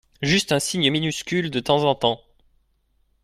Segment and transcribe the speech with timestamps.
[0.23, 2.21] Juste un signe minuscule de temps en temps.